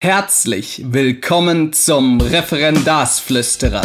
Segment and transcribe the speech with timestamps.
[0.00, 3.82] Herzlich willkommen zum Referendarsflüsterer.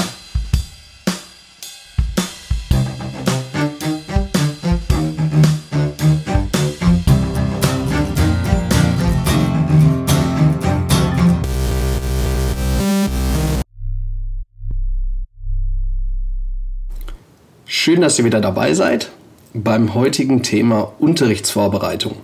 [17.65, 19.11] Schön, dass ihr wieder dabei seid
[19.55, 22.17] beim heutigen Thema Unterrichtsvorbereitung.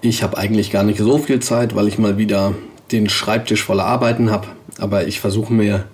[0.00, 2.56] Ich habe eigentlich gar nicht so viel Zeit, weil ich mal wieder
[2.92, 4.48] den Schreibtisch voller Arbeiten habe.
[4.78, 5.86] Aber ich versuche mir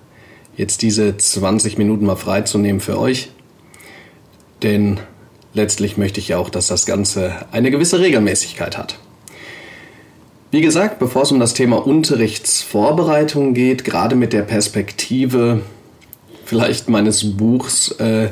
[0.57, 3.31] jetzt diese 20 Minuten mal freizunehmen für euch.
[4.63, 5.01] Denn
[5.55, 8.99] letztlich möchte ich ja auch, dass das Ganze eine gewisse Regelmäßigkeit hat.
[10.51, 15.63] Wie gesagt, bevor es um das Thema Unterrichtsvorbereitung geht, gerade mit der Perspektive
[16.45, 18.29] vielleicht meines Buchs, äh,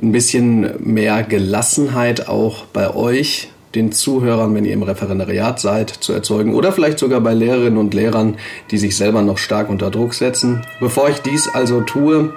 [0.00, 6.12] ein bisschen mehr Gelassenheit auch bei euch den Zuhörern, wenn ihr im Referendariat seid, zu
[6.12, 8.36] erzeugen oder vielleicht sogar bei Lehrerinnen und Lehrern,
[8.70, 10.62] die sich selber noch stark unter Druck setzen.
[10.80, 12.32] Bevor ich dies also tue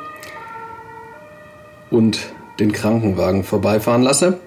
[1.89, 2.19] und
[2.59, 4.39] den Krankenwagen vorbeifahren lasse,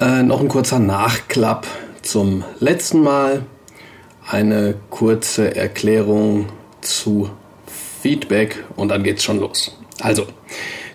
[0.00, 1.66] äh, noch ein kurzer Nachklapp
[2.02, 3.46] zum letzten Mal,
[4.28, 6.46] eine kurze Erklärung
[6.80, 7.30] zu
[8.02, 9.78] Feedback und dann geht's schon los.
[10.00, 10.26] Also,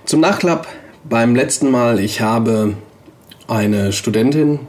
[0.03, 0.67] zum Nachklapp
[1.07, 2.75] beim letzten Mal, ich habe
[3.49, 4.59] eine Studentin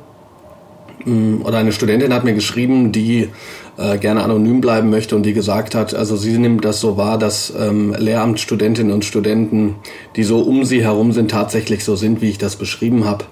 [1.04, 3.28] mm, oder eine Studentin hat mir geschrieben, die
[3.76, 7.18] äh, gerne anonym bleiben möchte und die gesagt hat, also sie nimmt das so wahr,
[7.18, 9.76] dass ähm, Lehramtsstudentinnen und Studenten,
[10.16, 13.24] die so um sie herum sind, tatsächlich so sind, wie ich das beschrieben habe.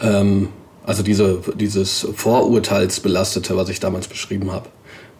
[0.00, 0.48] Ähm,
[0.84, 4.68] also diese, dieses Vorurteilsbelastete, was ich damals beschrieben habe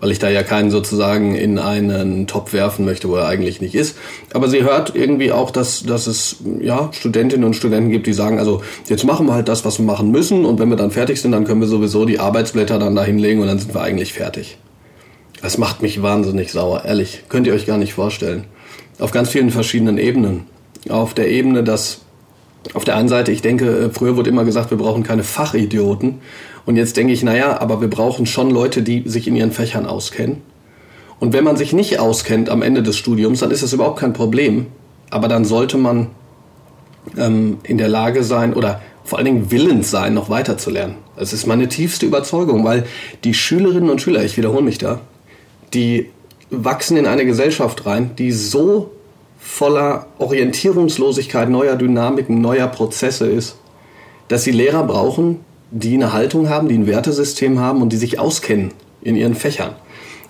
[0.02, 3.76] weil ich da ja keinen sozusagen in einen Topf werfen möchte, wo er eigentlich nicht
[3.76, 3.96] ist.
[4.34, 8.40] Aber sie hört irgendwie auch, dass, dass es ja Studentinnen und Studenten gibt, die sagen,
[8.40, 11.20] also jetzt machen wir halt das, was wir machen müssen und wenn wir dann fertig
[11.20, 14.12] sind, dann können wir sowieso die Arbeitsblätter dann da hinlegen und dann sind wir eigentlich
[14.12, 14.58] fertig.
[15.40, 17.22] Das macht mich wahnsinnig sauer, ehrlich.
[17.28, 18.46] Könnt ihr euch gar nicht vorstellen.
[18.98, 20.46] Auf ganz vielen verschiedenen Ebenen.
[20.88, 22.00] Auf der Ebene, dass
[22.74, 26.20] auf der einen Seite, ich denke, früher wurde immer gesagt, wir brauchen keine Fachidioten.
[26.64, 29.86] Und jetzt denke ich, naja, aber wir brauchen schon Leute, die sich in ihren Fächern
[29.86, 30.42] auskennen.
[31.18, 34.12] Und wenn man sich nicht auskennt am Ende des Studiums, dann ist das überhaupt kein
[34.12, 34.66] Problem.
[35.10, 36.08] Aber dann sollte man
[37.16, 40.96] ähm, in der Lage sein oder vor allen Dingen willens sein, noch weiter zu lernen.
[41.16, 42.86] Das ist meine tiefste Überzeugung, weil
[43.24, 45.00] die Schülerinnen und Schüler, ich wiederhole mich da,
[45.74, 46.10] die
[46.50, 48.92] wachsen in eine Gesellschaft rein, die so
[49.38, 53.56] voller Orientierungslosigkeit, neuer Dynamiken, neuer Prozesse ist,
[54.28, 55.40] dass sie Lehrer brauchen,
[55.72, 59.74] die eine Haltung haben, die ein Wertesystem haben und die sich auskennen in ihren Fächern.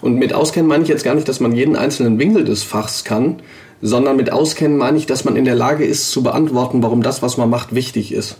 [0.00, 3.04] Und mit Auskennen meine ich jetzt gar nicht, dass man jeden einzelnen Winkel des Fachs
[3.04, 3.42] kann,
[3.80, 7.22] sondern mit Auskennen meine ich, dass man in der Lage ist zu beantworten, warum das,
[7.22, 8.36] was man macht, wichtig ist.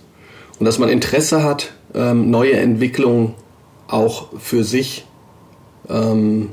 [0.58, 3.34] Und dass man Interesse hat, ähm, neue Entwicklungen
[3.88, 5.06] auch für sich
[5.88, 6.50] ähm,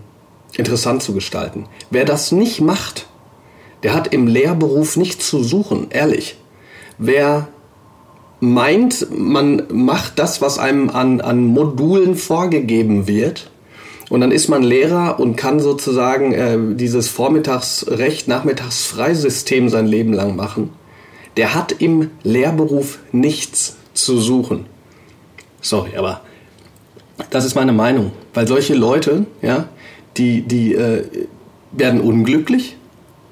[0.58, 1.66] interessant zu gestalten.
[1.92, 3.08] Wer das nicht macht,
[3.84, 6.38] der hat im Lehrberuf nichts zu suchen, ehrlich.
[6.98, 7.48] Wer
[8.40, 13.52] meint, man macht das, was einem an, an Modulen vorgegeben wird.
[14.10, 20.36] Und dann ist man Lehrer und kann sozusagen äh, dieses Vormittagsrecht, Nachmittagsfreisystem sein Leben lang
[20.36, 20.72] machen.
[21.38, 24.66] Der hat im Lehrberuf nichts zu suchen.
[25.62, 26.22] Sorry, aber
[27.30, 28.12] das ist meine Meinung.
[28.34, 29.70] Weil solche Leute, ja,
[30.18, 31.04] die, die äh,
[31.72, 32.78] werden unglücklich.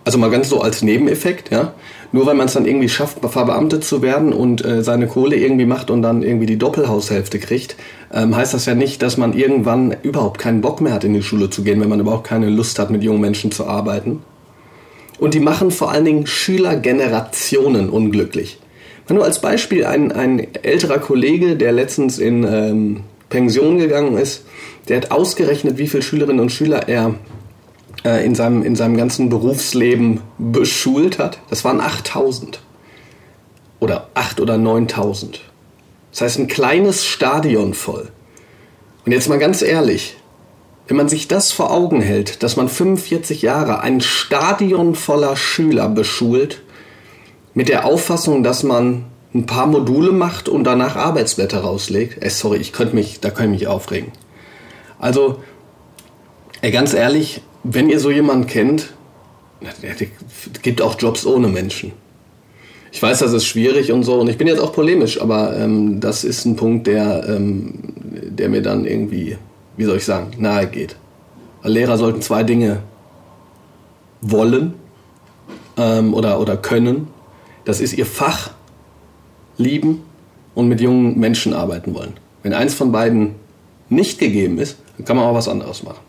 [0.07, 1.73] Also mal ganz so als Nebeneffekt, ja
[2.11, 5.65] nur weil man es dann irgendwie schafft, verbeamtet zu werden und äh, seine Kohle irgendwie
[5.65, 7.75] macht und dann irgendwie die Doppelhaushälfte kriegt,
[8.13, 11.23] ähm, heißt das ja nicht, dass man irgendwann überhaupt keinen Bock mehr hat, in die
[11.23, 14.21] Schule zu gehen, wenn man überhaupt keine Lust hat, mit jungen Menschen zu arbeiten.
[15.19, 18.59] Und die machen vor allen Dingen Schülergenerationen unglücklich.
[19.09, 24.45] Nur als Beispiel ein, ein älterer Kollege, der letztens in ähm, Pension gegangen ist,
[24.89, 27.15] der hat ausgerechnet, wie viele Schülerinnen und Schüler er
[28.03, 32.61] äh, in, seinem, in seinem ganzen Berufsleben beschult hat, das waren 8000.
[33.79, 35.41] Oder 8 oder 9000.
[36.11, 38.09] Das heißt, ein kleines Stadion voll.
[39.05, 40.17] Und jetzt mal ganz ehrlich,
[40.87, 45.89] wenn man sich das vor Augen hält, dass man 45 Jahre ein Stadion voller Schüler
[45.89, 46.63] beschult,
[47.53, 52.23] mit der Auffassung, dass man ein paar Module macht und danach Arbeitsblätter rauslegt.
[52.23, 54.11] Äh, sorry, ich könnte mich, da könnte ich mich aufregen.
[54.99, 55.41] Also,
[56.61, 58.93] ey, ganz ehrlich, wenn ihr so jemanden kennt,
[60.61, 61.91] gibt auch Jobs ohne Menschen.
[62.91, 65.99] Ich weiß, das ist schwierig und so, und ich bin jetzt auch polemisch, aber ähm,
[65.99, 67.93] das ist ein Punkt, der, ähm,
[68.29, 69.37] der mir dann irgendwie,
[69.75, 70.95] wie soll ich sagen, nahe geht.
[71.61, 72.81] Weil Lehrer sollten zwei Dinge
[74.21, 74.73] wollen
[75.77, 77.07] ähm, oder, oder können.
[77.65, 78.51] Das ist ihr Fach
[79.57, 80.03] lieben
[80.55, 82.13] und mit jungen Menschen arbeiten wollen.
[82.43, 83.35] Wenn eins von beiden
[83.89, 86.06] nicht gegeben ist, dann kann man auch was anderes machen.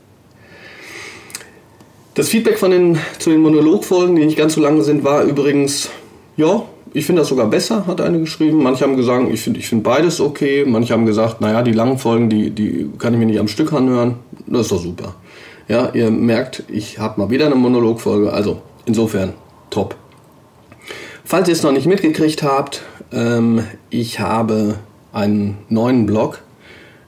[2.19, 5.89] Das Feedback von den, zu den Monologfolgen, die nicht ganz so lange sind, war übrigens,
[6.37, 8.61] ja, ich finde das sogar besser, hat eine geschrieben.
[8.61, 10.65] Manche haben gesagt, ich finde ich find beides okay.
[10.67, 13.73] Manche haben gesagt, naja, die langen Folgen, die, die kann ich mir nicht am Stück
[13.73, 14.17] anhören.
[14.49, 15.15] Das ist doch super.
[15.69, 18.33] Ja, ihr merkt, ich habe mal wieder eine Monologfolge.
[18.33, 19.35] Also insofern
[19.71, 19.95] top.
[21.25, 22.83] Falls ihr es noch nicht mitgekriegt habt,
[23.13, 24.75] ähm, ich habe
[25.13, 26.41] einen neuen Blog,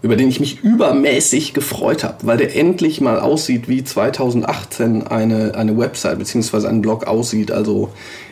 [0.03, 5.55] über den ich mich übermäßig gefreut habe, weil der endlich mal aussieht, wie 2018 eine,
[5.55, 6.69] eine Website bzw.
[6.69, 7.53] ein Blog aussieht.
[7.53, 7.91] Also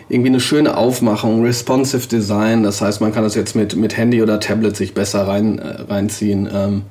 [0.08, 2.62] irgendwie eine schöne Aufmachung, responsive Design.
[2.62, 5.82] Das heißt, man kann das jetzt mit, mit Handy oder Tablet sich besser rein, äh,
[5.82, 6.48] reinziehen.
[6.52, 6.82] Ähm,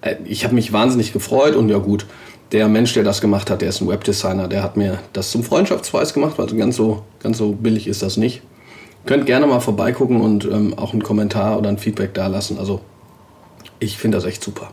[0.00, 2.06] äh, ich habe mich wahnsinnig gefreut und ja gut,
[2.52, 5.42] der Mensch, der das gemacht hat, der ist ein Webdesigner, der hat mir das zum
[5.42, 8.42] Freundschaftspreis gemacht, also ganz so, ganz so billig ist das nicht.
[9.06, 12.58] Könnt gerne mal vorbeigucken und ähm, auch einen Kommentar oder ein Feedback da lassen.
[12.58, 12.80] Also
[13.82, 14.70] ich finde das echt super.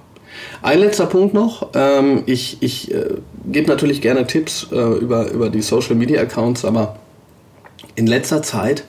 [0.61, 1.69] Ein letzter Punkt noch.
[1.73, 3.15] Ähm, ich ich äh,
[3.45, 6.97] gebe natürlich gerne Tipps äh, über, über die Social Media Accounts, aber
[7.95, 8.85] in letzter Zeit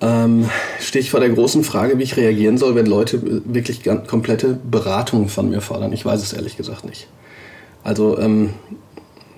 [0.00, 0.48] ähm,
[0.80, 5.28] stehe ich vor der großen Frage, wie ich reagieren soll, wenn Leute wirklich komplette Beratungen
[5.28, 5.92] von mir fordern.
[5.92, 7.08] Ich weiß es ehrlich gesagt nicht.
[7.82, 8.50] Also ähm,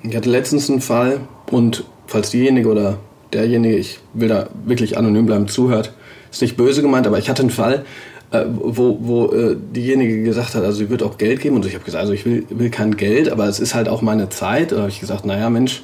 [0.03, 2.99] ich hatte letztens einen Fall und falls diejenige oder
[3.33, 5.93] derjenige, ich will da wirklich anonym bleiben, zuhört,
[6.31, 7.85] ist nicht böse gemeint, aber ich hatte einen Fall,
[8.31, 11.75] äh, wo, wo äh, diejenige gesagt hat, also sie wird auch Geld geben und ich
[11.75, 14.73] habe gesagt, also ich will, will kein Geld, aber es ist halt auch meine Zeit.
[14.73, 15.83] Da habe ich gesagt, naja Mensch,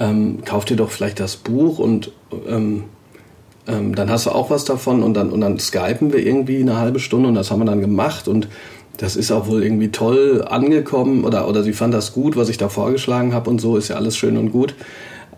[0.00, 2.12] ähm, kauf dir doch vielleicht das Buch und
[2.48, 2.84] ähm,
[3.66, 6.78] ähm, dann hast du auch was davon und dann, und dann skypen wir irgendwie eine
[6.78, 8.48] halbe Stunde und das haben wir dann gemacht und
[8.96, 12.58] das ist auch wohl irgendwie toll angekommen oder, oder sie fand das gut, was ich
[12.58, 14.74] da vorgeschlagen habe und so, ist ja alles schön und gut.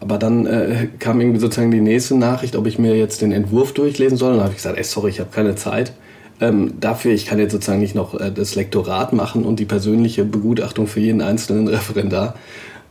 [0.00, 3.74] Aber dann äh, kam irgendwie sozusagen die nächste Nachricht, ob ich mir jetzt den Entwurf
[3.74, 4.30] durchlesen soll.
[4.30, 5.92] Und dann habe ich gesagt, ey, sorry, ich habe keine Zeit.
[6.40, 10.24] Ähm, dafür, ich kann jetzt sozusagen nicht noch äh, das Lektorat machen und die persönliche
[10.24, 12.34] Begutachtung für jeden einzelnen Referendar.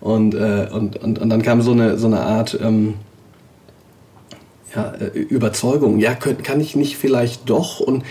[0.01, 2.95] Und, äh, und, und, und dann kam so eine, so eine Art ähm,
[4.75, 5.99] ja, äh, Überzeugung.
[5.99, 7.79] Ja, könnt, kann ich nicht vielleicht doch?
[7.79, 8.03] Und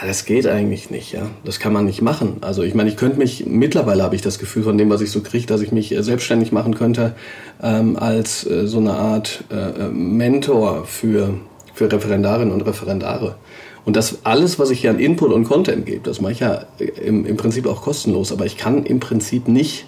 [0.00, 1.22] ja, das geht eigentlich nicht, ja.
[1.44, 2.38] Das kann man nicht machen.
[2.40, 5.10] Also ich meine, ich könnte mich, mittlerweile habe ich das Gefühl von dem, was ich
[5.10, 7.14] so kriege, dass ich mich äh, selbstständig machen könnte
[7.62, 11.34] ähm, als äh, so eine Art äh, äh, Mentor für,
[11.74, 13.36] für Referendarinnen und Referendare.
[13.84, 16.66] Und das alles, was ich hier an Input und Content gebe, das mache ich ja
[16.78, 18.32] im, im Prinzip auch kostenlos.
[18.32, 19.86] Aber ich kann im Prinzip nicht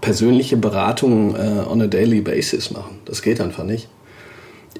[0.00, 2.98] persönliche Beratungen äh, on a daily basis machen.
[3.04, 3.88] Das geht einfach nicht.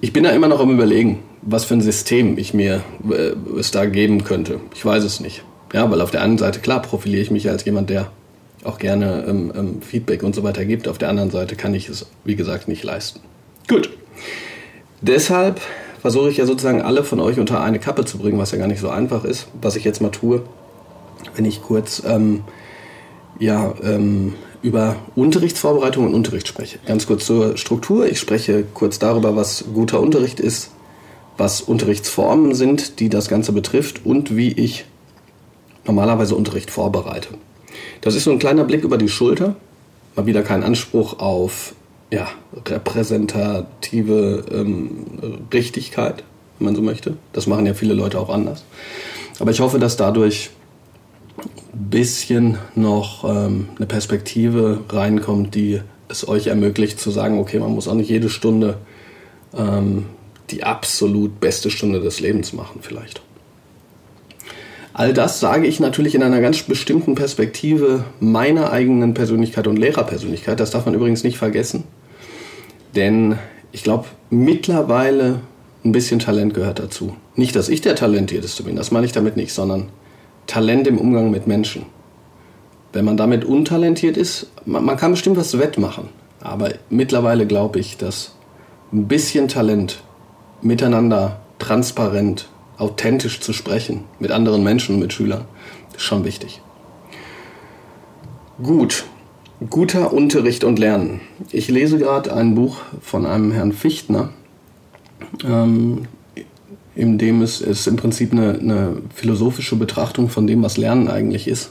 [0.00, 3.70] Ich bin da immer noch am Überlegen, was für ein System ich mir äh, es
[3.70, 4.60] da geben könnte.
[4.74, 5.42] Ich weiß es nicht.
[5.72, 8.10] Ja, weil auf der einen Seite, klar, profiliere ich mich als jemand, der
[8.62, 10.88] auch gerne ähm, ähm, Feedback und so weiter gibt.
[10.88, 13.20] Auf der anderen Seite kann ich es, wie gesagt, nicht leisten.
[13.68, 13.90] Gut.
[15.00, 15.60] Deshalb
[16.06, 18.68] versuche ich ja sozusagen alle von euch unter eine Kappe zu bringen, was ja gar
[18.68, 19.48] nicht so einfach ist.
[19.60, 20.42] Was ich jetzt mal tue,
[21.34, 22.44] wenn ich kurz ähm,
[23.40, 26.78] ja, ähm, über Unterrichtsvorbereitung und Unterricht spreche.
[26.86, 28.06] Ganz kurz zur Struktur.
[28.06, 30.70] Ich spreche kurz darüber, was guter Unterricht ist,
[31.38, 34.84] was Unterrichtsformen sind, die das Ganze betrifft und wie ich
[35.86, 37.30] normalerweise Unterricht vorbereite.
[38.00, 39.56] Das ist so ein kleiner Blick über die Schulter.
[40.14, 41.74] Mal wieder kein Anspruch auf
[42.10, 42.28] ja,
[42.66, 45.06] repräsentative ähm,
[45.52, 46.22] Richtigkeit,
[46.58, 47.16] wenn man so möchte.
[47.32, 48.64] Das machen ja viele Leute auch anders.
[49.38, 50.50] Aber ich hoffe, dass dadurch
[51.72, 57.88] bisschen noch ähm, eine Perspektive reinkommt, die es euch ermöglicht zu sagen, okay, man muss
[57.88, 58.78] auch nicht jede Stunde
[59.56, 60.06] ähm,
[60.50, 63.20] die absolut beste Stunde des Lebens machen vielleicht.
[64.94, 70.58] All das sage ich natürlich in einer ganz bestimmten Perspektive meiner eigenen Persönlichkeit und Lehrerpersönlichkeit.
[70.58, 71.84] Das darf man übrigens nicht vergessen.
[72.94, 73.38] Denn
[73.72, 75.40] ich glaube, mittlerweile
[75.84, 77.16] ein bisschen Talent gehört dazu.
[77.34, 79.90] Nicht, dass ich der Talentierteste bin, das meine ich damit nicht, sondern
[80.46, 81.86] Talent im Umgang mit Menschen.
[82.92, 86.08] Wenn man damit untalentiert ist, man, man kann bestimmt was wettmachen.
[86.40, 88.34] Aber mittlerweile glaube ich, dass
[88.92, 90.02] ein bisschen Talent
[90.62, 95.44] miteinander transparent, authentisch zu sprechen, mit anderen Menschen, mit Schülern,
[95.94, 96.60] ist schon wichtig.
[98.62, 99.04] Gut,
[99.70, 101.20] guter Unterricht und Lernen.
[101.50, 104.30] Ich lese gerade ein Buch von einem Herrn Fichtner,
[105.44, 106.02] ähm,
[106.94, 111.48] in dem es, es im Prinzip eine, eine philosophische Betrachtung von dem, was Lernen eigentlich
[111.48, 111.70] ist.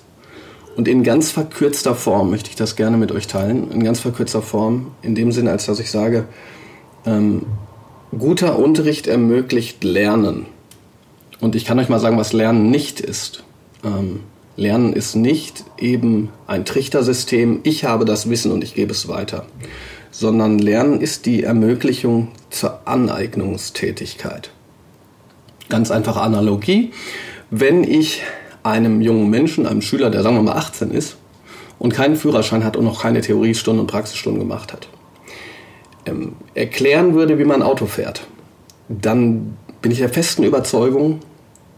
[0.75, 3.71] Und in ganz verkürzter Form möchte ich das gerne mit euch teilen.
[3.71, 6.25] In ganz verkürzter Form, in dem Sinne, als dass ich sage,
[7.05, 7.43] ähm,
[8.17, 10.47] guter Unterricht ermöglicht Lernen.
[11.39, 13.43] Und ich kann euch mal sagen, was Lernen nicht ist.
[13.83, 14.21] Ähm,
[14.57, 19.45] Lernen ist nicht eben ein Trichtersystem, ich habe das Wissen und ich gebe es weiter,
[20.12, 24.51] sondern Lernen ist die Ermöglichung zur Aneignungstätigkeit.
[25.67, 26.91] Ganz einfache Analogie.
[27.50, 28.21] Wenn ich
[28.63, 31.17] einem jungen Menschen, einem Schüler, der sagen wir mal 18 ist
[31.77, 34.88] und keinen Führerschein hat und noch keine Theoriestunden und Praxisstunden gemacht hat,
[36.05, 38.25] ähm, erklären würde, wie man Auto fährt,
[38.88, 41.19] dann bin ich der festen Überzeugung,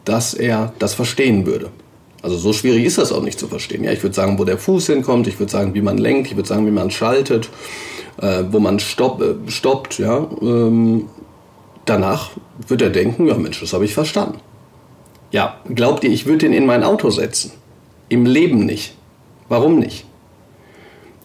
[0.06, 1.72] dass er das verstehen würde.
[2.22, 3.84] Also so schwierig ist das auch nicht zu verstehen.
[3.84, 6.36] Ja, ich würde sagen, wo der Fuß hinkommt, ich würde sagen, wie man lenkt, ich
[6.36, 7.50] würde sagen, wie man schaltet,
[8.20, 10.00] äh, wo man stopp, äh, stoppt.
[10.00, 11.06] Ja, ähm,
[11.86, 12.32] danach
[12.68, 14.40] wird er denken, ja Mensch, das habe ich verstanden.
[15.32, 17.52] Ja, glaubt ihr, ich würde ihn in mein Auto setzen?
[18.10, 18.96] Im Leben nicht.
[19.50, 20.06] Warum nicht?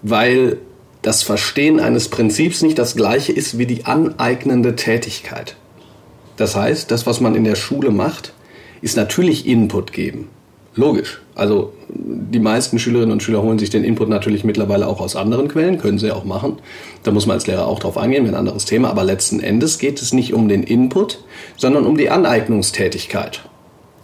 [0.03, 0.59] Weil
[1.03, 5.57] das Verstehen eines Prinzips nicht das gleiche ist wie die aneignende Tätigkeit.
[6.37, 8.33] Das heißt, das, was man in der Schule macht,
[8.81, 10.29] ist natürlich Input geben.
[10.75, 11.21] Logisch.
[11.35, 15.49] Also die meisten Schülerinnen und Schüler holen sich den Input natürlich mittlerweile auch aus anderen
[15.49, 16.59] Quellen, können sie auch machen.
[17.03, 18.89] Da muss man als Lehrer auch drauf eingehen, ein anderes Thema.
[18.89, 21.23] Aber letzten Endes geht es nicht um den Input,
[21.57, 23.43] sondern um die Aneignungstätigkeit.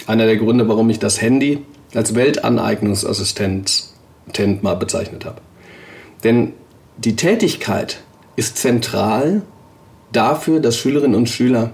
[0.07, 1.63] Einer der Gründe, warum ich das Handy
[1.95, 3.85] als Weltaneignungsassistent
[4.61, 5.41] mal bezeichnet habe.
[6.23, 6.53] Denn
[6.99, 8.01] die Tätigkeit
[8.37, 9.43] ist zentral
[10.13, 11.73] dafür, dass Schülerinnen und Schüler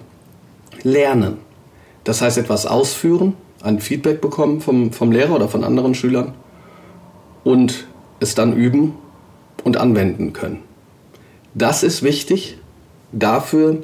[0.82, 1.38] lernen.
[2.04, 6.34] Das heißt, etwas ausführen, ein Feedback bekommen vom, vom Lehrer oder von anderen Schülern
[7.42, 7.86] und
[8.20, 8.94] es dann üben
[9.64, 10.62] und anwenden können.
[11.54, 12.58] Das ist wichtig
[13.12, 13.82] dafür,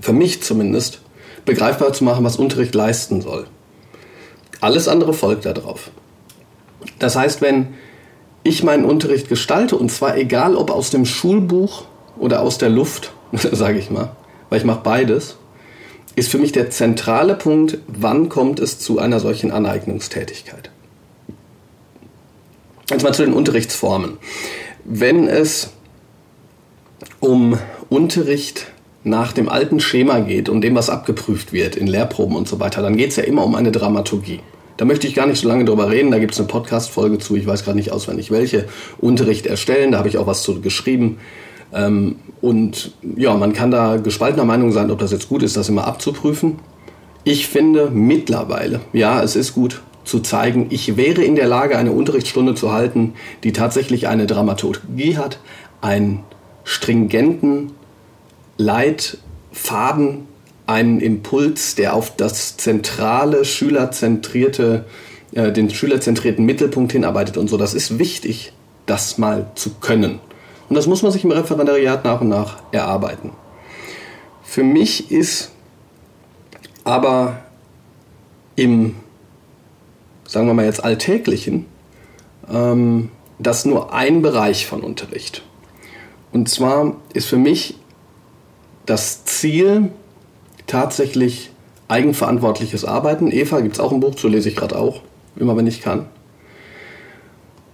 [0.00, 1.02] für mich zumindest,
[1.44, 3.46] begreifbar zu machen, was Unterricht leisten soll.
[4.60, 5.90] Alles andere folgt darauf.
[6.98, 7.74] Das heißt, wenn
[8.42, 11.84] ich meinen Unterricht gestalte, und zwar egal ob aus dem Schulbuch
[12.18, 14.12] oder aus der Luft, sage ich mal,
[14.48, 15.36] weil ich mache beides,
[16.16, 20.70] ist für mich der zentrale Punkt, wann kommt es zu einer solchen Aneignungstätigkeit.
[22.90, 24.18] Jetzt mal zu den Unterrichtsformen.
[24.84, 25.70] Wenn es
[27.20, 28.66] um Unterricht
[29.04, 32.82] nach dem alten Schema geht, um dem, was abgeprüft wird in Lehrproben und so weiter,
[32.82, 34.40] dann geht es ja immer um eine Dramaturgie.
[34.76, 36.10] Da möchte ich gar nicht so lange drüber reden.
[36.10, 38.66] Da gibt es eine Podcast-Folge zu, ich weiß gerade nicht auswendig welche.
[38.98, 41.18] Unterricht erstellen, da habe ich auch was zu geschrieben.
[41.72, 45.68] Ähm, und ja, man kann da gespaltener Meinung sein, ob das jetzt gut ist, das
[45.68, 46.58] immer abzuprüfen.
[47.24, 51.92] Ich finde mittlerweile, ja, es ist gut zu zeigen, ich wäre in der Lage, eine
[51.92, 53.12] Unterrichtsstunde zu halten,
[53.44, 55.38] die tatsächlich eine Dramaturgie hat,
[55.82, 56.24] einen
[56.64, 57.72] stringenten
[58.56, 60.26] Leitfaden,
[60.66, 64.86] einen Impuls, der auf das zentrale, schülerzentrierte,
[65.32, 67.56] äh, den schülerzentrierten Mittelpunkt hinarbeitet und so.
[67.56, 68.52] Das ist wichtig,
[68.86, 70.20] das mal zu können.
[70.70, 73.32] Und das muss man sich im Referendariat nach und nach erarbeiten.
[74.42, 75.50] Für mich ist
[76.84, 77.40] aber
[78.54, 78.94] im,
[80.26, 81.66] sagen wir mal jetzt alltäglichen,
[82.48, 83.10] ähm,
[83.40, 85.42] das nur ein Bereich von Unterricht.
[86.30, 87.76] Und zwar ist für mich
[88.86, 89.90] das Ziel
[90.68, 91.50] tatsächlich
[91.88, 93.32] eigenverantwortliches Arbeiten.
[93.32, 95.02] Eva gibt es auch ein Buch zu, lese ich gerade auch,
[95.34, 96.06] immer wenn ich kann.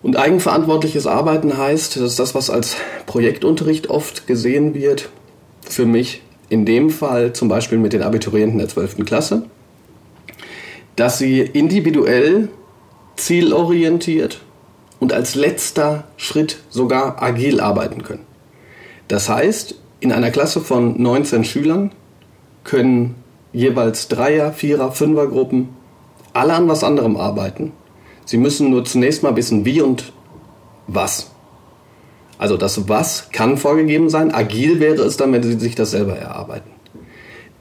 [0.07, 5.09] Und eigenverantwortliches Arbeiten heißt, das ist das, was als Projektunterricht oft gesehen wird,
[5.69, 9.05] für mich in dem Fall zum Beispiel mit den Abiturienten der 12.
[9.05, 9.47] Klasse,
[10.95, 12.51] dass sie individuell,
[13.17, 14.43] zielorientiert
[15.01, 18.27] und als letzter Schritt sogar agil arbeiten können.
[19.09, 21.91] Das heißt, in einer Klasse von 19 Schülern
[22.63, 23.17] können
[23.53, 25.71] jeweils Dreier, Vierer, Fünfer Gruppen
[26.33, 27.73] alle an was anderem arbeiten
[28.27, 30.13] Sie müssen nur zunächst mal wissen, wie und
[30.87, 31.31] was.
[32.39, 34.35] Also das Was kann vorgegeben sein.
[34.35, 36.71] Agil wäre es dann, wenn Sie sich das selber erarbeiten.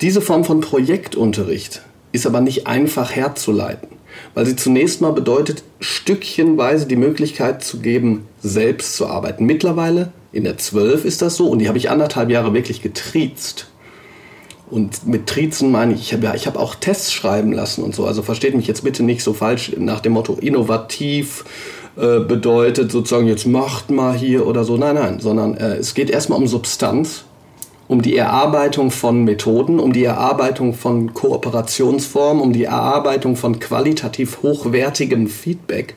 [0.02, 1.82] Diese Form von Projektunterricht
[2.12, 3.90] ist aber nicht einfach herzuleiten,
[4.34, 9.46] weil sie zunächst mal bedeutet, stückchenweise die Möglichkeit zu geben, selbst zu arbeiten.
[9.46, 13.68] Mittlerweile in der 12 ist das so und die habe ich anderthalb Jahre wirklich getriezt.
[14.70, 17.94] Und mit Trizen meine ich, ich habe ja, ich habe auch Tests schreiben lassen und
[17.94, 18.06] so.
[18.06, 21.46] Also versteht mich jetzt bitte nicht so falsch nach dem Motto innovativ
[21.98, 24.76] äh, bedeutet sozusagen jetzt macht mal hier oder so.
[24.76, 27.24] Nein, nein, sondern äh, es geht erstmal um Substanz,
[27.88, 34.40] um die Erarbeitung von Methoden, um die Erarbeitung von Kooperationsformen, um die Erarbeitung von qualitativ
[34.42, 35.96] hochwertigem Feedback.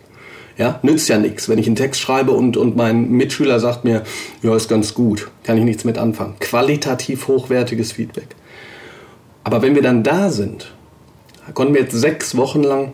[0.57, 1.49] Ja, nützt ja nichts.
[1.49, 4.03] Wenn ich einen Text schreibe und, und mein Mitschüler sagt mir,
[4.43, 6.35] ja, ist ganz gut, kann ich nichts mit anfangen.
[6.39, 8.37] Qualitativ hochwertiges Feedback.
[9.49, 10.75] Aber wenn wir dann da sind,
[11.55, 12.93] konnten wir jetzt sechs Wochen lang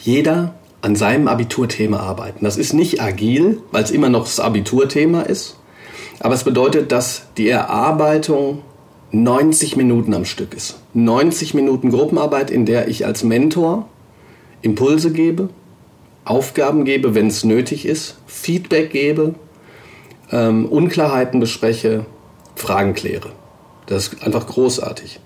[0.00, 2.44] jeder an seinem Abiturthema arbeiten.
[2.44, 5.60] Das ist nicht agil, weil es immer noch das Abiturthema ist.
[6.18, 8.62] Aber es bedeutet, dass die Erarbeitung
[9.12, 10.80] 90 Minuten am Stück ist.
[10.94, 13.88] 90 Minuten Gruppenarbeit, in der ich als Mentor
[14.62, 15.50] Impulse gebe,
[16.24, 19.36] Aufgaben gebe, wenn es nötig ist, Feedback gebe,
[20.32, 22.06] ähm, Unklarheiten bespreche,
[22.56, 23.30] Fragen kläre.
[23.86, 25.20] Das ist einfach großartig.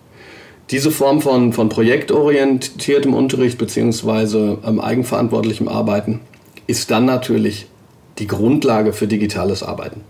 [0.71, 4.57] Diese Form von, von projektorientiertem Unterricht bzw.
[4.65, 6.21] Ähm, eigenverantwortlichem Arbeiten
[6.67, 7.67] ist dann natürlich
[8.19, 10.03] die Grundlage für digitales Arbeiten.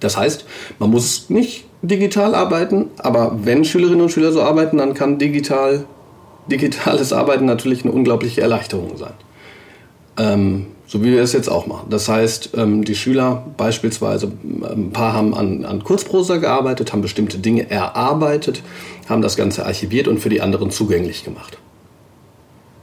[0.00, 0.44] Das heißt,
[0.78, 5.84] man muss nicht digital arbeiten, aber wenn Schülerinnen und Schüler so arbeiten, dann kann digital,
[6.50, 9.14] digitales Arbeiten natürlich eine unglaubliche Erleichterung sein.
[10.18, 11.88] Ähm, so wie wir es jetzt auch machen.
[11.90, 17.38] Das heißt, ähm, die Schüler beispielsweise, ein paar haben an, an Kurzprosa gearbeitet, haben bestimmte
[17.38, 18.62] Dinge erarbeitet,
[19.08, 21.58] haben das Ganze archiviert und für die anderen zugänglich gemacht.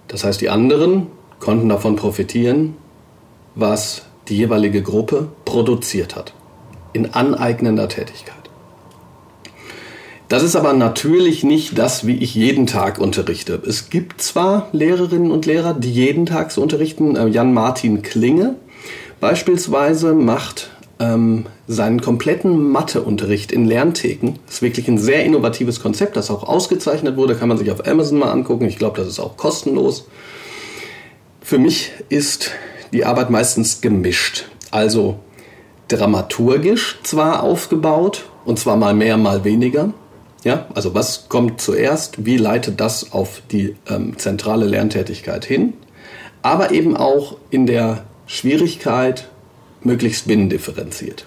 [0.10, 1.08] Das heißt, die anderen
[1.39, 2.75] konnten davon profitieren,
[3.56, 6.34] was die jeweilige Gruppe produziert hat.
[6.91, 8.41] In aneignender Tätigkeit.
[10.32, 13.62] Das ist aber natürlich nicht das, wie ich jeden Tag unterrichte.
[13.68, 17.18] Es gibt zwar Lehrerinnen und Lehrer, die jeden Tag so unterrichten.
[17.18, 18.56] Äh, Jan-Martin Klinge
[19.20, 20.70] beispielsweise macht
[21.00, 24.36] ähm, seinen kompletten Matheunterricht in Lerntheken.
[24.46, 27.36] Das ist wirklich ein sehr innovatives Konzept, das auch ausgezeichnet wurde.
[27.36, 28.64] Kann man sich auf Amazon mal angucken.
[28.70, 30.08] Ich glaube, das ist auch kostenlos.
[31.42, 32.52] Für mich ist
[32.94, 34.46] die Arbeit meistens gemischt.
[34.72, 35.20] Also
[35.90, 39.94] dramaturgisch zwar aufgebaut, und zwar mal mehr, mal weniger.
[40.44, 42.26] Ja, also was kommt zuerst?
[42.26, 45.74] Wie leitet das auf die ähm, zentrale Lerntätigkeit hin?
[46.42, 49.30] Aber eben auch in der Schwierigkeit
[49.84, 51.26] möglichst binnendifferenziert.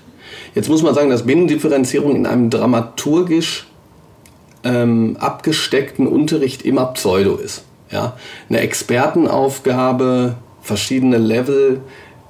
[0.55, 3.67] Jetzt muss man sagen, dass Binnendifferenzierung in einem dramaturgisch
[4.65, 7.65] ähm, abgesteckten Unterricht immer Pseudo ist.
[7.91, 8.17] Ja?
[8.49, 11.81] Eine Expertenaufgabe, verschiedene Level,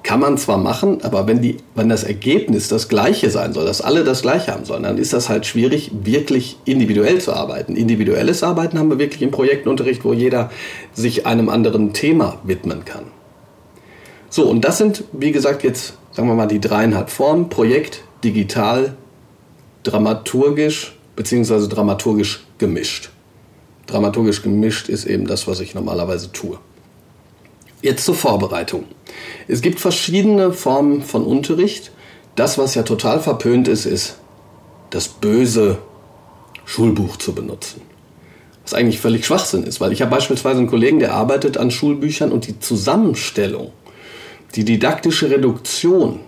[0.04, 3.80] kann man zwar machen, aber wenn, die, wenn das Ergebnis das gleiche sein soll, dass
[3.80, 7.75] alle das gleiche haben sollen, dann ist das halt schwierig, wirklich individuell zu arbeiten.
[7.75, 10.50] Individuelles Arbeiten haben wir wirklich im Projektunterricht, wo jeder
[10.92, 13.06] sich einem anderen Thema widmen kann.
[14.28, 17.49] So, und das sind, wie gesagt, jetzt sagen wir mal die dreieinhalb Formen.
[17.49, 18.94] Projekt, digital,
[19.84, 23.11] dramaturgisch, beziehungsweise dramaturgisch gemischt.
[23.87, 26.58] Dramaturgisch gemischt ist eben das, was ich normalerweise tue.
[27.80, 28.84] Jetzt zur Vorbereitung.
[29.49, 31.92] Es gibt verschiedene Formen von Unterricht.
[32.37, 34.18] Das, was ja total verpönt ist, ist
[34.90, 35.78] das böse
[36.64, 37.83] Schulbuch zu benutzen.
[38.62, 42.33] Was eigentlich völlig Schwachsinn ist, weil ich habe beispielsweise einen Kollegen, der arbeitet an Schulbüchern
[42.33, 43.72] und die Zusammenstellung,
[44.55, 46.20] die didaktische Reduktion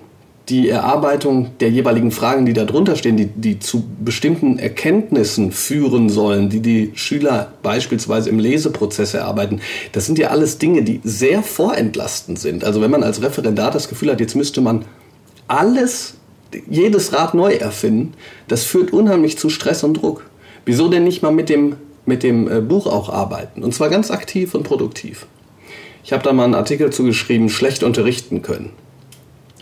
[0.49, 6.09] die Erarbeitung der jeweiligen Fragen, die da drunter stehen, die, die zu bestimmten Erkenntnissen führen
[6.09, 11.43] sollen, die die Schüler beispielsweise im Leseprozess erarbeiten, das sind ja alles Dinge, die sehr
[11.43, 12.65] vorentlastend sind.
[12.65, 14.85] Also wenn man als Referendar das Gefühl hat, jetzt müsste man
[15.49, 16.15] alles,
[16.71, 18.15] jedes Rad neu erfinden,
[18.47, 20.27] das führt unheimlich zu Stress und Druck.
[20.65, 23.65] Wieso denn nicht mal mit dem, mit dem äh, Buch auch arbeiten?
[23.65, 25.27] Und zwar ganz aktiv und produktiv.
[26.05, 28.71] Ich habe da mal einen Artikel zugeschrieben, schlecht unterrichten können.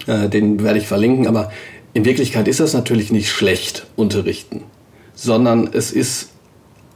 [0.06, 1.50] Äh, den werde ich verlinken, aber
[1.92, 4.64] in Wirklichkeit ist das natürlich nicht schlecht unterrichten,
[5.14, 6.30] sondern es ist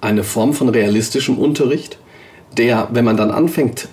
[0.01, 1.99] eine Form von realistischem Unterricht,
[2.57, 3.88] der, wenn man dann anfängt,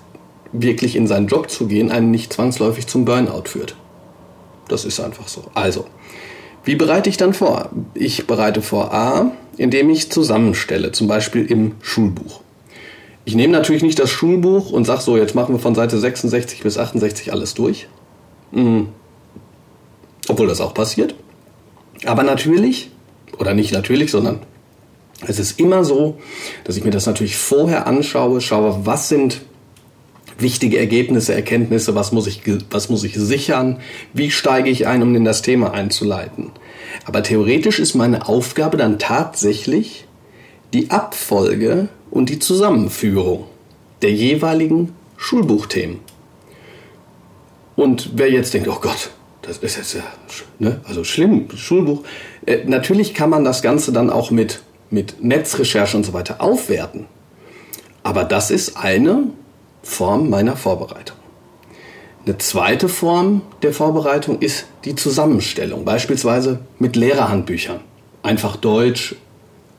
[0.51, 3.75] wirklich in seinen Job zu gehen, einen nicht zwangsläufig zum Burnout führt.
[4.67, 5.43] Das ist einfach so.
[5.53, 5.85] Also,
[6.63, 7.69] wie bereite ich dann vor?
[7.93, 12.41] Ich bereite vor A, indem ich zusammenstelle, zum Beispiel im Schulbuch.
[13.25, 16.61] Ich nehme natürlich nicht das Schulbuch und sage so, jetzt machen wir von Seite 66
[16.61, 17.87] bis 68 alles durch.
[20.35, 21.15] Obwohl das auch passiert.
[22.03, 22.91] Aber natürlich,
[23.39, 24.41] oder nicht natürlich, sondern
[25.25, 26.17] es ist immer so,
[26.65, 29.39] dass ich mir das natürlich vorher anschaue, schaue, was sind
[30.37, 33.79] wichtige Ergebnisse, Erkenntnisse, was muss ich, was muss ich sichern,
[34.11, 36.51] wie steige ich ein, um in das Thema einzuleiten.
[37.05, 40.05] Aber theoretisch ist meine Aufgabe dann tatsächlich
[40.73, 43.45] die Abfolge und die Zusammenführung
[44.01, 45.99] der jeweiligen Schulbuchthemen.
[47.77, 49.11] Und wer jetzt denkt, oh Gott,
[49.45, 50.03] das ist jetzt ja,
[50.59, 50.81] ne?
[50.85, 52.03] also schlimm, Schulbuch.
[52.45, 57.05] Äh, natürlich kann man das Ganze dann auch mit, mit Netzrecherche und so weiter aufwerten.
[58.03, 59.23] Aber das ist eine
[59.83, 61.17] Form meiner Vorbereitung.
[62.25, 67.81] Eine zweite Form der Vorbereitung ist die Zusammenstellung, beispielsweise mit Lehrerhandbüchern.
[68.23, 69.15] Einfach Deutsch,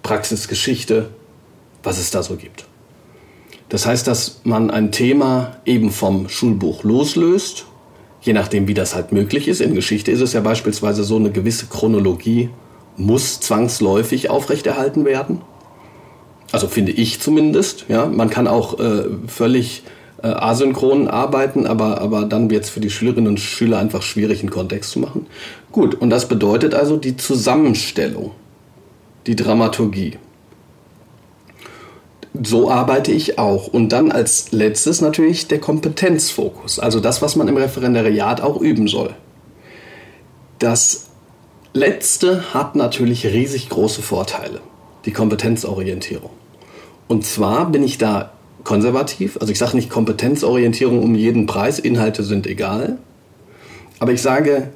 [0.04, 1.08] Praxisgeschichte,
[1.82, 2.66] was es da so gibt.
[3.68, 7.66] Das heißt, dass man ein Thema eben vom Schulbuch loslöst
[8.26, 9.60] je nachdem, wie das halt möglich ist.
[9.60, 12.50] In Geschichte ist es ja beispielsweise so, eine gewisse Chronologie
[12.96, 15.42] muss zwangsläufig aufrechterhalten werden.
[16.50, 17.86] Also finde ich zumindest.
[17.88, 19.84] Ja, man kann auch äh, völlig
[20.22, 24.40] äh, asynchron arbeiten, aber, aber dann wird es für die Schülerinnen und Schüler einfach schwierig,
[24.40, 25.26] einen Kontext zu machen.
[25.70, 28.32] Gut, und das bedeutet also die Zusammenstellung,
[29.26, 30.18] die Dramaturgie
[32.42, 33.68] so arbeite ich auch.
[33.68, 38.88] Und dann als letztes natürlich der Kompetenzfokus, also das, was man im Referendariat auch üben
[38.88, 39.14] soll.
[40.58, 41.06] Das
[41.72, 44.60] letzte hat natürlich riesig große Vorteile,
[45.04, 46.30] die Kompetenzorientierung.
[47.08, 48.32] Und zwar bin ich da
[48.64, 52.98] konservativ, also ich sage nicht Kompetenzorientierung um jeden Preis, Inhalte sind egal,
[54.00, 54.70] aber ich sage,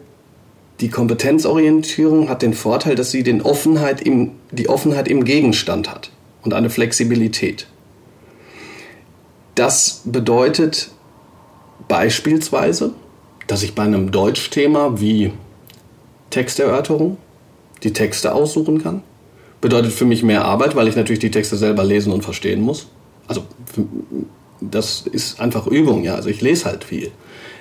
[0.81, 6.11] die Kompetenzorientierung hat den Vorteil, dass sie den Offenheit im, die Offenheit im Gegenstand hat
[6.43, 7.67] und eine Flexibilität.
[9.55, 10.91] Das bedeutet
[11.89, 12.95] beispielsweise,
[13.47, 15.33] dass ich bei einem Deutschthema wie
[16.31, 17.19] Texterörterung
[17.83, 19.03] die Texte aussuchen kann.
[19.61, 22.87] Bedeutet für mich mehr Arbeit, weil ich natürlich die Texte selber lesen und verstehen muss.
[23.27, 23.43] Also
[24.61, 26.15] das ist einfach Übung, ja.
[26.15, 27.11] Also ich lese halt viel.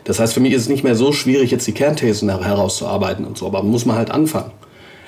[0.04, 3.38] Das heißt, für mich ist es nicht mehr so schwierig, jetzt die Kernthesen herauszuarbeiten und
[3.38, 4.52] so, aber muss man halt anfangen.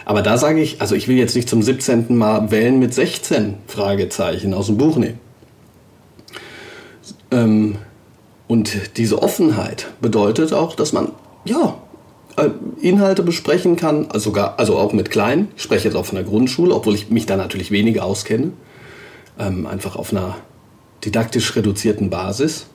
[0.05, 2.15] Aber da sage ich, also ich will jetzt nicht zum 17.
[2.17, 5.19] Mal wählen mit 16 Fragezeichen aus dem Buch nehmen.
[7.31, 7.77] Ähm,
[8.47, 11.11] und diese Offenheit bedeutet auch, dass man,
[11.45, 11.77] ja,
[12.37, 12.49] äh,
[12.81, 15.49] Inhalte besprechen kann, also sogar, also auch mit Kleinen.
[15.55, 18.51] Ich spreche jetzt auf einer Grundschule, obwohl ich mich da natürlich weniger auskenne.
[19.39, 20.35] Ähm, einfach auf einer
[21.05, 22.67] didaktisch reduzierten Basis,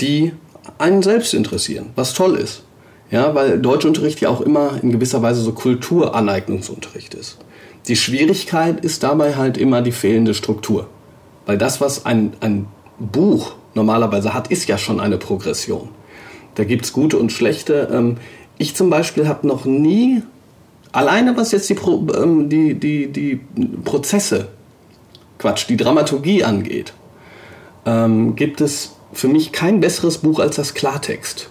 [0.00, 0.32] die
[0.78, 2.62] einen selbst interessieren, was toll ist.
[3.10, 7.38] Ja, weil Deutschunterricht ja auch immer in gewisser Weise so Kulturaneignungsunterricht ist.
[7.86, 10.88] Die Schwierigkeit ist dabei halt immer die fehlende Struktur.
[11.46, 12.66] Weil das, was ein, ein
[12.98, 15.88] Buch normalerweise hat, ist ja schon eine Progression.
[16.56, 17.88] Da gibt es gute und schlechte.
[17.92, 18.16] Ähm,
[18.58, 20.22] ich zum Beispiel habe noch nie,
[20.90, 23.40] alleine was jetzt die, Pro, ähm, die, die, die
[23.84, 24.48] Prozesse,
[25.38, 26.92] Quatsch, die Dramaturgie angeht,
[27.84, 31.50] ähm, gibt es für mich kein besseres Buch als das Klartext.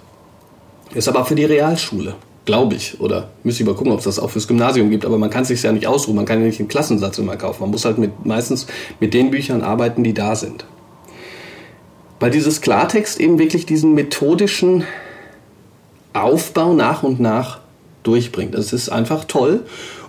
[0.95, 2.99] Ist aber für die Realschule, glaube ich.
[3.01, 5.05] Oder müsste ich mal gucken, ob es das auch fürs Gymnasium gibt.
[5.05, 6.15] Aber man kann es sich ja nicht ausruhen.
[6.15, 7.62] Man kann ja nicht einen Klassensatz immer kaufen.
[7.62, 8.65] Man muss halt mit, meistens
[9.01, 10.65] mit den Büchern arbeiten, die da sind.
[12.21, 14.86] Weil dieses Klartext eben wirklich diesen methodischen
[16.13, 17.60] Aufbau nach und nach
[18.03, 18.55] durchbringt.
[18.55, 19.65] Das ist einfach toll.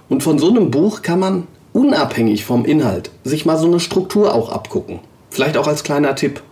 [0.09, 4.35] Und von so einem Buch kann man unabhängig vom Inhalt sich mal so eine Struktur
[4.35, 5.01] auch abgucken.
[5.31, 6.43] Vielleicht auch als kleiner Tipp.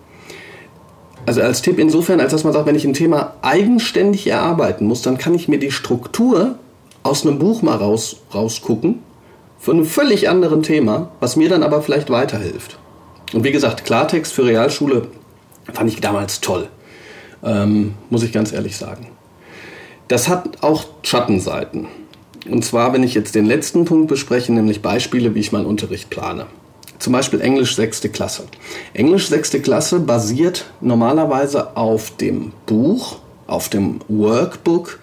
[1.26, 5.02] Also als Tipp insofern, als dass man sagt, wenn ich ein Thema eigenständig erarbeiten muss,
[5.02, 6.58] dann kann ich mir die Struktur
[7.02, 9.00] aus einem Buch mal raus, rausgucken,
[9.58, 12.78] von einem völlig anderen Thema, was mir dann aber vielleicht weiterhilft.
[13.32, 15.08] Und wie gesagt, Klartext für Realschule
[15.72, 16.68] fand ich damals toll,
[17.42, 19.08] ähm, muss ich ganz ehrlich sagen.
[20.08, 21.87] Das hat auch Schattenseiten.
[22.50, 26.10] Und zwar, wenn ich jetzt den letzten Punkt bespreche, nämlich Beispiele, wie ich meinen Unterricht
[26.10, 26.46] plane.
[27.05, 28.01] Zum Beispiel Englisch 6.
[28.14, 28.45] Klasse.
[28.95, 29.62] Englisch 6.
[29.62, 35.01] Klasse basiert normalerweise auf dem Buch, auf dem Workbook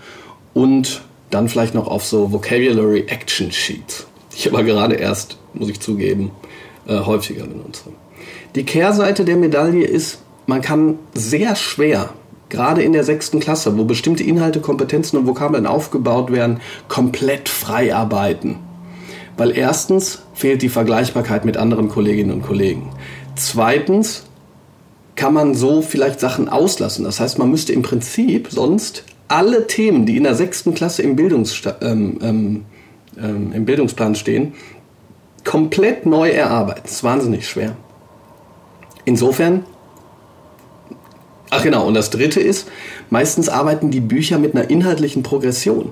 [0.55, 4.07] und dann vielleicht noch auf so Vocabulary Action Sheets.
[4.35, 6.31] Ich aber gerade erst, muss ich zugeben,
[6.87, 7.83] äh, häufiger benutze.
[8.55, 12.09] Die Kehrseite der Medaille ist, man kann sehr schwer,
[12.49, 17.93] gerade in der sechsten Klasse, wo bestimmte Inhalte, Kompetenzen und Vokabeln aufgebaut werden, komplett frei
[17.93, 18.57] arbeiten.
[19.37, 22.89] Weil erstens fehlt die Vergleichbarkeit mit anderen Kolleginnen und Kollegen.
[23.35, 24.25] Zweitens
[25.15, 27.05] kann man so vielleicht Sachen auslassen.
[27.05, 31.15] Das heißt, man müsste im Prinzip sonst alle Themen, die in der sechsten Klasse im,
[31.15, 32.65] Bildungssta ähm, ähm,
[33.17, 34.53] ähm, im Bildungsplan stehen,
[35.43, 36.81] komplett neu erarbeiten.
[36.83, 37.75] Das ist wahnsinnig schwer.
[39.05, 39.65] Insofern
[41.53, 42.69] Ach genau, und das Dritte ist,
[43.09, 45.89] meistens arbeiten die Bücher mit einer inhaltlichen Progression.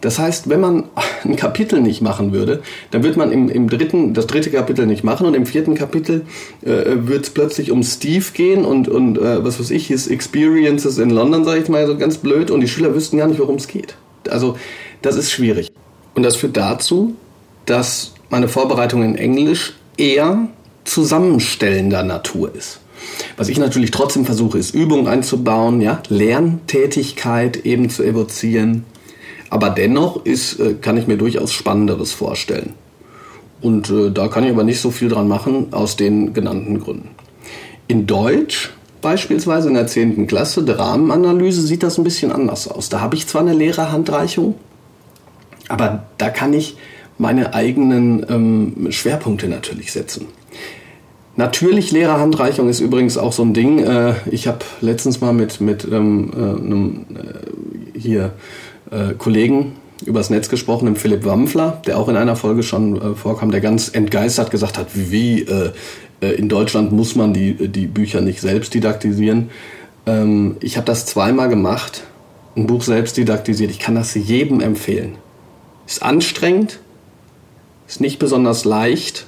[0.00, 0.84] Das heißt, wenn man
[1.24, 5.02] ein Kapitel nicht machen würde, dann wird man im, im dritten, das dritte Kapitel nicht
[5.02, 6.26] machen und im vierten Kapitel
[6.62, 6.68] äh,
[7.08, 11.10] wird es plötzlich um Steve gehen und, und äh, was weiß ich, his Experiences in
[11.10, 13.66] London, sage ich mal so ganz blöd, und die Schüler wüssten gar nicht, worum es
[13.66, 13.96] geht.
[14.30, 14.56] Also
[15.02, 15.72] das ist schwierig.
[16.14, 17.16] Und das führt dazu,
[17.66, 20.46] dass meine Vorbereitung in Englisch eher
[20.84, 22.78] zusammenstellender Natur ist.
[23.36, 28.84] Was ich natürlich trotzdem versuche, ist Übung einzubauen, ja, Lerntätigkeit eben zu evozieren.
[29.48, 32.74] Aber dennoch ist, äh, kann ich mir durchaus Spannenderes vorstellen.
[33.60, 37.10] Und äh, da kann ich aber nicht so viel dran machen, aus den genannten Gründen.
[37.88, 40.26] In Deutsch beispielsweise in der 10.
[40.26, 42.88] Klasse, Dramenanalyse, sieht das ein bisschen anders aus.
[42.88, 44.54] Da habe ich zwar eine Lehrerhandreichung,
[45.68, 46.76] aber da kann ich
[47.18, 50.26] meine eigenen ähm, Schwerpunkte natürlich setzen.
[51.36, 53.78] Natürlich Lehrerhandreichung ist übrigens auch so ein Ding.
[53.78, 58.32] Äh, ich habe letztens mal mit, mit ähm, äh, einem äh, hier
[59.18, 63.60] Kollegen übers Netz gesprochen, dem Philipp Wampfler, der auch in einer Folge schon vorkam, der
[63.60, 65.46] ganz entgeistert gesagt hat, wie
[66.20, 69.50] in Deutschland muss man die, die Bücher nicht selbst didaktisieren.
[70.06, 72.02] Ähm, ich habe das zweimal gemacht,
[72.56, 73.70] ein Buch selbst didaktisiert.
[73.70, 75.16] Ich kann das jedem empfehlen.
[75.86, 76.80] Ist anstrengend,
[77.86, 79.26] ist nicht besonders leicht,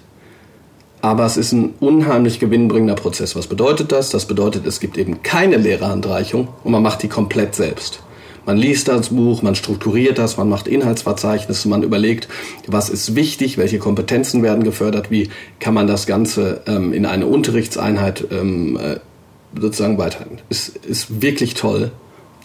[1.03, 3.35] aber es ist ein unheimlich gewinnbringender Prozess.
[3.37, 4.11] Was bedeutet das?
[4.11, 8.01] Das bedeutet, es gibt eben keine Lehrerhandreichung und man macht die komplett selbst.
[8.47, 12.29] Man liest das Buch, man strukturiert das, man macht Inhaltsverzeichnisse, man überlegt,
[12.67, 15.29] was ist wichtig, welche Kompetenzen werden gefördert, wie
[15.61, 18.97] kann man das Ganze ähm, in eine Unterrichtseinheit ähm, äh,
[19.61, 20.39] sozusagen weiterhin.
[20.49, 21.93] Ist, ist wirklich toll,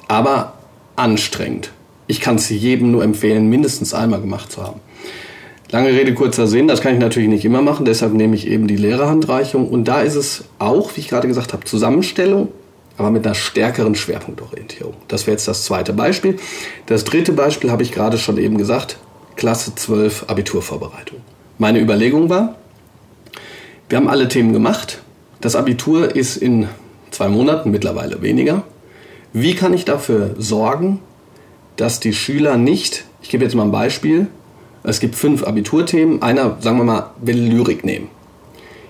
[0.07, 0.53] aber
[0.95, 1.71] anstrengend.
[2.07, 4.79] ich kann es jedem nur empfehlen, mindestens einmal gemacht zu haben.
[5.69, 8.67] Lange Rede, kurzer Sinn, das kann ich natürlich nicht immer machen, deshalb nehme ich eben
[8.67, 9.67] die Lehrerhandreichung.
[9.67, 12.47] Und da ist es auch, wie ich gerade gesagt habe, Zusammenstellung,
[12.97, 14.93] aber mit einer stärkeren Schwerpunktorientierung.
[15.09, 16.37] Das wäre jetzt das zweite Beispiel.
[16.85, 18.97] Das dritte Beispiel habe ich gerade schon eben gesagt,
[19.35, 21.19] Klasse 12 Abiturvorbereitung.
[21.57, 22.55] Meine Überlegung war,
[23.89, 25.01] wir haben alle Themen gemacht.
[25.41, 26.69] Das Abitur ist in
[27.11, 28.63] zwei Monaten mittlerweile weniger.
[29.33, 30.99] Wie kann ich dafür sorgen,
[31.75, 34.27] dass die Schüler nicht, ich gebe jetzt mal ein Beispiel,
[34.87, 38.07] es gibt fünf Abiturthemen, einer, sagen wir mal, will Lyrik nehmen.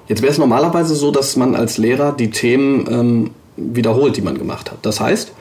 [0.07, 4.37] Jetzt wäre es normalerweise so, dass man als Lehrer die Themen ähm, wiederholt, die man
[4.37, 4.77] gemacht hat.
[4.83, 5.33] Das heißt,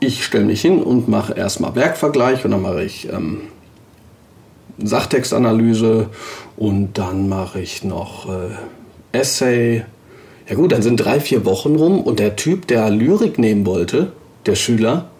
[0.00, 3.42] ich stelle mich hin und mache erstmal Werkvergleich und dann mache ich ähm,
[4.82, 6.08] Sachtextanalyse
[6.56, 9.84] und dann mache ich noch äh, Essay.
[10.48, 14.12] Ja gut, dann sind drei, vier Wochen rum und der Typ, der Lyrik nehmen wollte,
[14.46, 15.10] der Schüler,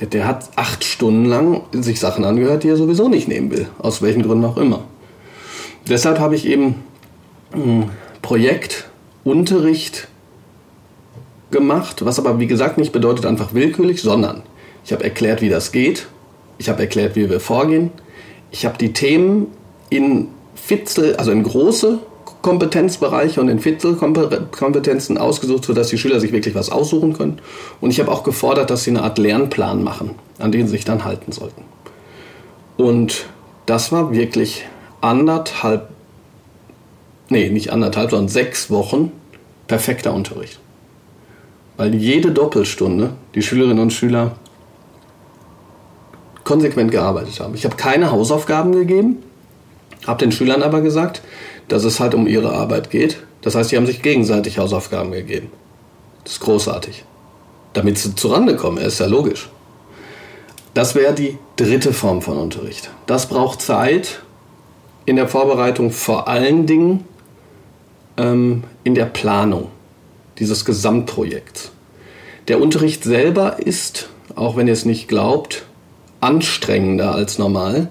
[0.00, 3.68] der, der hat acht Stunden lang sich Sachen angehört, die er sowieso nicht nehmen will,
[3.78, 4.84] aus welchen Gründen auch immer.
[5.88, 6.76] Deshalb habe ich eben
[7.52, 7.90] ein
[8.22, 8.88] Projekt,
[9.24, 10.08] Unterricht
[11.50, 14.42] gemacht, was aber wie gesagt nicht bedeutet einfach willkürlich, sondern
[14.84, 16.06] ich habe erklärt, wie das geht,
[16.58, 17.90] ich habe erklärt, wie wir vorgehen,
[18.50, 19.48] ich habe die Themen
[19.90, 21.98] in Fitzel, also in große
[22.46, 27.40] Kompetenzbereiche und in Fitzelkompetenzen ausgesucht, sodass die Schüler sich wirklich was aussuchen können.
[27.80, 30.84] Und ich habe auch gefordert, dass sie eine Art Lernplan machen, an den sie sich
[30.84, 31.62] dann halten sollten.
[32.76, 33.26] Und
[33.66, 34.64] das war wirklich
[35.00, 35.88] anderthalb,
[37.30, 39.10] nee, nicht anderthalb, sondern sechs Wochen
[39.66, 40.60] perfekter Unterricht.
[41.76, 44.36] Weil jede Doppelstunde die Schülerinnen und Schüler
[46.44, 47.56] konsequent gearbeitet haben.
[47.56, 49.16] Ich habe keine Hausaufgaben gegeben,
[50.06, 51.22] habe den Schülern aber gesagt,
[51.68, 53.18] dass es halt um ihre Arbeit geht.
[53.42, 55.50] Das heißt, sie haben sich gegenseitig Hausaufgaben gegeben.
[56.24, 57.04] Das ist großartig.
[57.72, 59.50] Damit sie zurande kommen, ist ja logisch.
[60.74, 62.90] Das wäre die dritte Form von Unterricht.
[63.06, 64.22] Das braucht Zeit
[65.06, 67.04] in der Vorbereitung, vor allen Dingen
[68.16, 69.70] ähm, in der Planung
[70.38, 71.70] dieses Gesamtprojekts.
[72.48, 75.64] Der Unterricht selber ist, auch wenn ihr es nicht glaubt,
[76.20, 77.88] anstrengender als normal,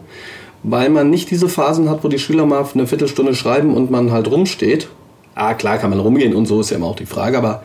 [0.68, 4.12] weil man nicht diese Phasen hat, wo die Schüler mal eine Viertelstunde schreiben und man
[4.12, 4.88] halt rumsteht.
[5.36, 7.64] Ah, klar kann man rumgehen und so ist ja immer auch die Frage, aber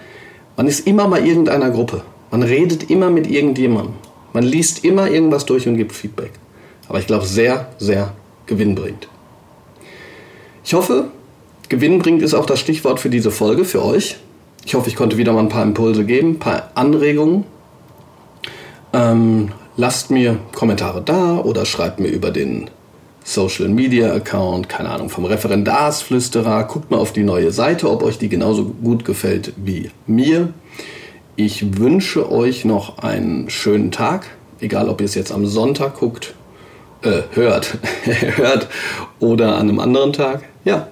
[0.57, 2.03] man ist immer bei irgendeiner Gruppe.
[2.31, 3.95] Man redet immer mit irgendjemandem.
[4.35, 6.33] Man liest immer irgendwas durch und gibt Feedback.
[6.89, 8.13] Aber ich glaube, sehr, sehr
[8.47, 9.09] gewinnbringend.
[10.63, 11.07] Ich hoffe,
[11.69, 14.19] gewinnbringend ist auch das Stichwort für diese Folge, für euch.
[14.67, 17.45] Ich hoffe, ich konnte wieder mal ein paar Impulse geben, ein paar Anregungen.
[18.93, 22.69] Ähm, lasst mir Kommentare da oder schreibt mir über den
[23.25, 26.65] Social Media Account, keine Ahnung, vom Referendarsflüsterer.
[26.65, 30.53] Guckt mal auf die neue Seite, ob euch die genauso gut gefällt wie mir.
[31.37, 34.27] Ich wünsche euch noch einen schönen Tag,
[34.61, 36.35] egal ob ihr es jetzt am Sonntag guckt,
[37.03, 38.69] äh, hört, hört
[39.21, 40.43] oder an einem anderen Tag.
[40.65, 40.89] Ja,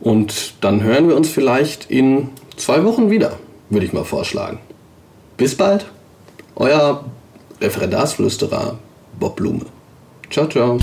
[0.00, 4.58] und dann hören wir uns vielleicht in zwei Wochen wieder, würde ich mal vorschlagen.
[5.36, 5.86] Bis bald,
[6.56, 7.04] euer
[7.60, 8.78] Referendarsflüsterer
[9.18, 9.66] Bob Blume.
[10.30, 10.78] Ciao, ciao.